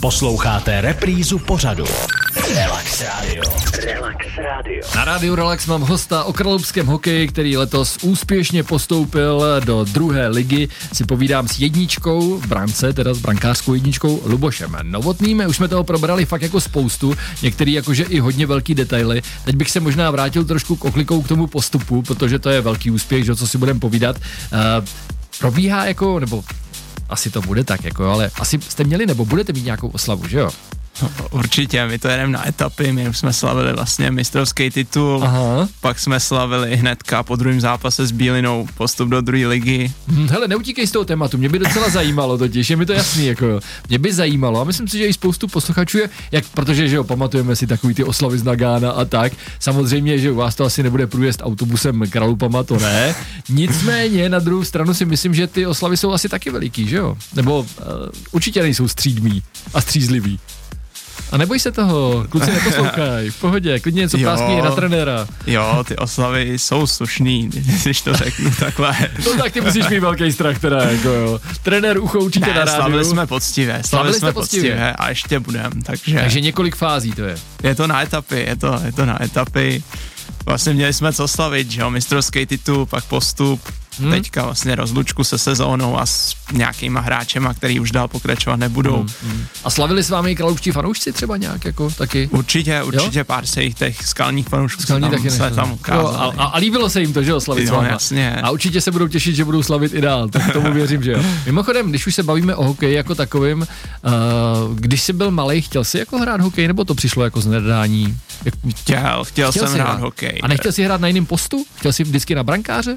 [0.00, 1.84] Posloucháte reprízu pořadu.
[2.54, 3.42] Relax Radio.
[3.84, 4.82] Relax Radio.
[4.94, 10.68] Na rádiu Relax mám hosta o kralupském hokeji, který letos úspěšně postoupil do druhé ligy.
[10.92, 15.42] Si povídám s jedničkou v brance, teda s brankářskou jedničkou Lubošem Novotným.
[15.48, 19.22] Už jsme toho probrali fakt jako spoustu, některý jakože i hodně velký detaily.
[19.44, 22.90] Teď bych se možná vrátil trošku k oklikou k tomu postupu, protože to je velký
[22.90, 24.16] úspěch, že co si budeme povídat.
[24.16, 24.84] Uh,
[25.38, 26.44] probíhá jako, nebo
[27.08, 30.38] asi to bude tak, jako, ale asi jste měli nebo budete mít nějakou oslavu, že
[30.38, 30.50] jo?
[31.30, 35.68] Určitě, my to jedeme na etapy, my jsme slavili vlastně mistrovský titul, Aha.
[35.80, 39.92] pak jsme slavili hnedka po druhém zápase s Bílinou postup do druhé ligy.
[40.08, 43.26] Hm, hele, neutíkej z toho tématu, mě by docela zajímalo totiž, je mi to jasný,
[43.26, 43.60] jako jo.
[43.88, 47.04] Mě by zajímalo a myslím si, že i spoustu posluchačů je, jak, protože, že jo,
[47.04, 50.82] pamatujeme si takový ty oslavy z Nagána a tak, samozřejmě, že u vás to asi
[50.82, 53.14] nebude průjezd autobusem kralupama, to ne,
[53.48, 57.16] nicméně na druhou stranu si myslím, že ty oslavy jsou asi taky veliký, že jo,
[57.34, 57.66] nebo uh,
[58.32, 59.42] určitě nejsou střídmí
[59.74, 60.38] a střízliví.
[61.32, 65.26] A neboj se toho, kluci neposlouchaj, v pohodě, klidně něco prásky na trenéra.
[65.46, 67.50] Jo, ty oslavy jsou slušný,
[67.82, 68.96] když to řeknu takhle.
[69.24, 71.40] No tak ty musíš mít velký strach teda, jako jo.
[71.62, 72.76] Trenér ucho určitě ne, na rádiu.
[72.76, 74.70] slavili jsme poctivě, slavili, slavili jsme poctivě.
[74.70, 76.18] poctivě a ještě budem, takže.
[76.20, 77.36] Takže několik fází to je.
[77.62, 79.82] Je to na etapy, je to, je to na etapy.
[80.46, 83.60] Vlastně měli jsme co slavit, že jo, mistrovský titul, pak postup,
[83.98, 84.10] hmm.
[84.10, 88.96] teďka vlastně rozlučku se sezónou a s nějakýma hráčema, který už dál pokračovat nebudou.
[88.96, 89.08] Hmm.
[89.22, 89.46] Hmm.
[89.64, 92.28] A slavili s vámi kralovští fanoušci třeba nějak jako taky?
[92.32, 93.24] Určitě, určitě jo?
[93.24, 96.14] pár se jich těch skalních fanoušků Skalní se tam, se tam ukázali.
[96.14, 97.88] Jo, a, a, líbilo se jim to, že jo, slavit jo, s váma.
[97.88, 98.36] jasně.
[98.42, 101.22] A určitě se budou těšit, že budou slavit i dál, tak tomu věřím, že jo.
[101.46, 105.84] Mimochodem, když už se bavíme o hokeji jako takovým, uh, když jsi byl malý, chtěl
[105.84, 108.16] jsi jako hrát hokej, nebo to přišlo jako z nedání?
[108.76, 110.40] Chtěl, chtěl, chtěl jsem hrát, hrát hokej.
[110.42, 111.64] A nechtěl jsi hrát na jiném postu?
[111.74, 112.96] Chtěl jsi vždycky na brankáře?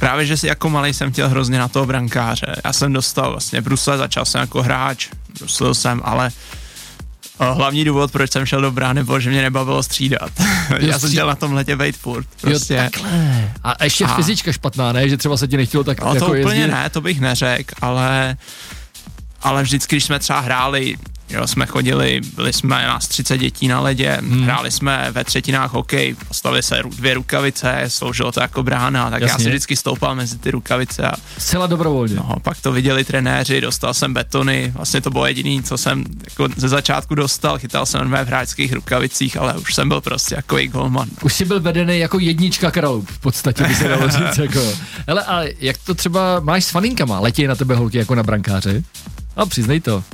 [0.00, 2.56] Právě, že si jako malý jsem chtěl hrozně na toho brankáře.
[2.64, 6.30] Já jsem dostal vlastně brusle, začal jsem jako hráč, bruslil jsem, ale
[7.40, 10.30] eh, hlavní důvod, proč jsem šel do brány, byl, že mě nebavilo střídat.
[10.78, 12.26] Já jsem chtěl na tom letě být furt.
[12.40, 12.74] Prostě.
[12.74, 13.10] Jo, takhle.
[13.62, 14.14] A ještě a...
[14.14, 15.08] fyzička špatná, ne?
[15.08, 16.72] Že třeba se ti nechtělo tak no, jako to úplně jezdit?
[16.72, 18.36] ne, to bych neřekl, ale
[19.44, 20.96] ale vždycky, když jsme třeba hráli
[21.34, 24.42] Jo, jsme chodili, byli jsme nás 30 dětí na ledě, hmm.
[24.42, 29.32] hráli jsme ve třetinách hokej, postavili se dvě rukavice, sloužilo to jako brána, tak Jasně.
[29.32, 31.02] já si vždycky stoupal mezi ty rukavice.
[31.02, 32.14] A, Zcela dobrovolně.
[32.14, 36.48] No, pak to viděli trenéři, dostal jsem betony, vlastně to bylo jediný, co jsem jako
[36.56, 41.08] ze začátku dostal, chytal jsem v hráčských rukavicích, ale už jsem byl prostě jako golman.
[41.22, 44.38] Už jsi byl vedený jako jednička kralů, v podstatě by se dalo říct.
[44.38, 44.60] Jako.
[45.06, 47.20] Hele, a jak to třeba máš s faninkama?
[47.20, 48.82] Letí na tebe holky jako na brankáře?
[49.36, 50.04] A přiznej to.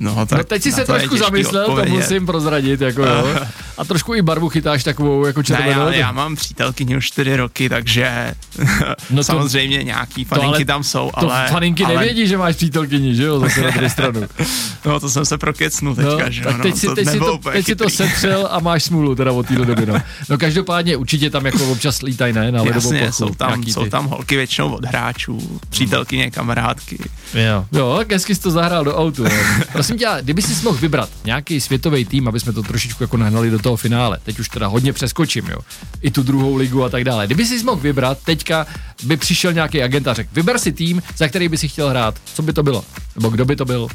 [0.00, 3.36] No, tak no teď si se trošku zamyslel, to musím prozradit, jako jo.
[3.80, 5.86] A trošku i barvu chytáš takovou jako červenou.
[5.86, 8.34] Ne, já, já mám přítelkyni už čtyři roky, takže
[9.10, 11.48] no to, samozřejmě nějaký faninky to ale, tam jsou, to ale...
[11.48, 11.94] faninky ale...
[11.94, 14.20] nevědí, že máš přítelkyni, že jo, zase na druhou stranu.
[14.84, 17.38] no to jsem se prokecnul teďka, no, že tak teď, no, si, teď, si to,
[17.52, 20.02] teď si to setřel a máš smůlu teda od téhle doby, no.
[20.28, 24.06] No každopádně určitě tam jako občas lítaj, ne, na Jasně, plochu, jsou tam, jsou tam
[24.06, 26.98] holky většinou od hráčů, přítelkyně, kamarádky.
[27.34, 29.24] Jo, jo, tak hezky jsi to zahrál do autu.
[29.72, 33.50] Prosím tě, kdyby si mohl vybrat nějaký světový tým, aby jsme to trošičku jako nahnali
[33.50, 34.18] do toho finále.
[34.22, 35.58] Teď už teda hodně přeskočím, jo.
[36.00, 37.26] I tu druhou ligu a tak dále.
[37.26, 38.66] Kdyby si mohl vybrat, teďka
[39.02, 42.14] by přišel nějaký agent a řekl, vyber si tým, za který by si chtěl hrát.
[42.34, 42.84] Co by to bylo?
[43.14, 43.88] Nebo kdo by to byl?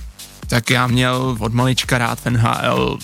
[0.47, 2.97] Tak já měl od malička rád NHL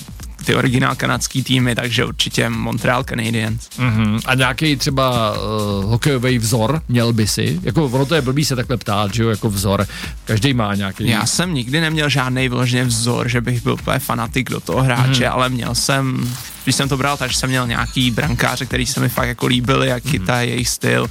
[0.46, 3.70] ty originál kanadský týmy, takže určitě Montreal Canadiens.
[3.80, 4.20] Mm-hmm.
[4.26, 5.38] A nějaký třeba uh,
[5.86, 7.60] hokejový vzor měl by si?
[7.64, 9.88] Jako ono to je blbý se takhle ptát, že jo, jako vzor.
[10.26, 11.08] Každý má nějaký.
[11.08, 15.24] Já jsem nikdy neměl žádný vyloženě vzor, že bych byl úplně fanatik do toho hráče,
[15.24, 15.32] mm-hmm.
[15.32, 19.10] ale měl jsem, když jsem to bral, takže jsem měl nějaký brankáře, který se mi
[19.10, 20.12] fakt jako líbili, jak mm-hmm.
[20.12, 21.08] chytají jejich styl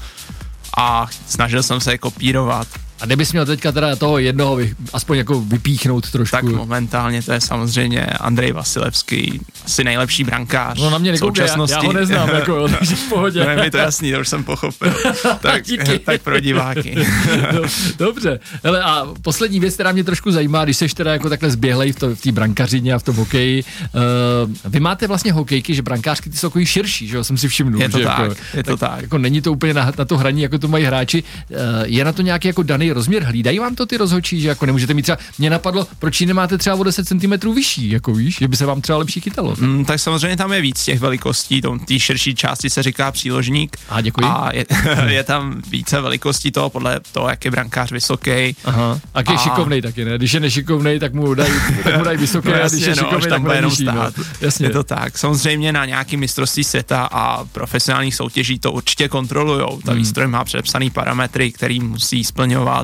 [0.76, 2.68] a snažil jsem se je kopírovat.
[3.00, 6.36] A kdybys měl teďka teda toho jednoho vy, aspoň jako vypíchnout trošku.
[6.36, 10.80] Tak momentálně to je samozřejmě Andrej Vasilevský, asi nejlepší brankář.
[10.80, 13.46] No na mě nekoukej, já, já, ho neznám, jako, takže v pohodě.
[13.56, 14.94] No, mi to jasný, to už jsem pochopil.
[15.40, 15.62] tak,
[16.04, 17.06] tak pro diváky.
[17.52, 17.62] no,
[17.98, 21.92] dobře, Hele, a poslední věc, která mě trošku zajímá, když seš teda jako takhle zběhlej
[21.92, 26.30] v té v brankařině a v tom hokeji, uh, vy máte vlastně hokejky, že brankářky
[26.30, 27.82] ty jsou jako širší, že jo, jsem si všiml.
[27.82, 28.90] Je to že tak, jako, je to tak.
[28.90, 29.02] tak.
[29.02, 31.22] Jako není to úplně na, na to hraní, jako to mají hráči.
[31.22, 33.22] Uh, je na to nějaký jako daný rozměr?
[33.22, 36.58] Hlídají vám to ty rozhodčí, že jako nemůžete mít třeba, mě napadlo, proč ji nemáte
[36.58, 39.54] třeba o 10 cm vyšší, jako víš, že by se vám třeba lepší chytalo.
[39.58, 43.76] Mm, tak samozřejmě tam je víc těch velikostí, té širší části se říká příložník.
[43.88, 44.24] A děkuji.
[44.24, 44.64] A je,
[45.06, 48.56] je tam více velikostí toho podle toho, jak je brankář vysoký.
[48.64, 49.00] Aha.
[49.14, 50.18] A je šikovnej taky, ne?
[50.18, 51.52] Když je nešikovnej, tak mu dají,
[51.84, 53.92] tak mu dají vysoké, no, a když je no, šikovnej, tak mu jenom nižší, no.
[53.92, 54.18] stát.
[54.18, 54.24] No.
[54.40, 54.66] Jasně.
[54.66, 55.18] Je to tak.
[55.18, 59.80] Samozřejmě na nějaký mistrovství světa a profesionálních soutěží to určitě kontrolujou.
[59.84, 60.00] Ta hmm.
[60.00, 62.79] výstroj má předepsaný parametry, který musí splňovat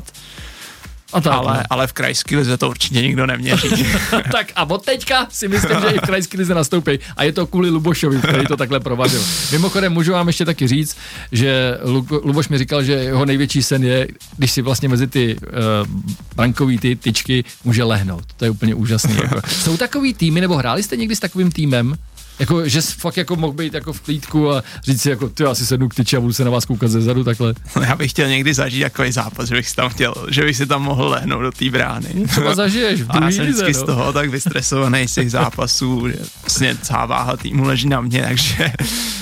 [1.13, 1.63] A tak, ale, no.
[1.71, 3.69] ale v krajské lize to určitě nikdo neměří.
[4.33, 6.99] tak a od teďka si myslím, že i v krajské lize nastoupí.
[7.17, 9.25] A je to kvůli Lubošovi, který to takhle provadil.
[9.53, 10.97] Mimochodem, můžu vám ještě taky říct,
[11.33, 15.37] že Lu- Luboš mi říkal, že jeho největší sen je, když si vlastně mezi ty
[15.37, 16.01] uh,
[16.37, 18.25] brankový ty tyčky může lehnout.
[18.37, 19.17] To je úplně úžasný.
[19.17, 19.41] Jako.
[19.49, 21.97] Jsou takový týmy, nebo hráli jste někdy s takovým týmem?
[22.39, 25.43] Jako, že jsi fakt jako mohl být jako v klídku a říct si jako, ty
[25.43, 27.55] já si sednu k tyči a budu se na vás koukat ze zadu takhle.
[27.87, 30.67] Já bych chtěl někdy zažít takový zápas, že bych si tam chtěl, že bych si
[30.67, 32.09] tam mohl lehnout do té brány.
[32.29, 33.87] Třeba zažiješ v A já jsem vždycky z no.
[33.87, 38.73] toho tak vystresovaný z těch zápasů, že vlastně celá váha týmu leží na mě, takže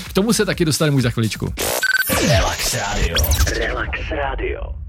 [0.08, 1.52] K tomu se taky dostaneme už za chviličku.
[2.28, 3.16] Relax Radio.
[3.58, 4.83] Relax Radio.